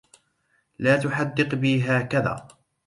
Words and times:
لا 0.79 0.97
تحدّق 0.97 1.55
بي 1.55 1.83
هكذا! 1.83 2.47